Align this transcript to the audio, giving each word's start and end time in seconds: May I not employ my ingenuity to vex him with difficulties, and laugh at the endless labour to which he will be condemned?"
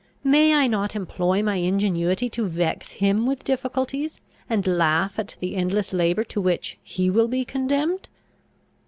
May 0.23 0.55
I 0.55 0.65
not 0.65 0.95
employ 0.95 1.43
my 1.43 1.57
ingenuity 1.57 2.27
to 2.29 2.47
vex 2.47 2.93
him 2.93 3.27
with 3.27 3.43
difficulties, 3.43 4.19
and 4.49 4.65
laugh 4.65 5.19
at 5.19 5.35
the 5.39 5.55
endless 5.55 5.93
labour 5.93 6.23
to 6.23 6.41
which 6.41 6.79
he 6.81 7.11
will 7.11 7.27
be 7.27 7.45
condemned?" 7.45 8.09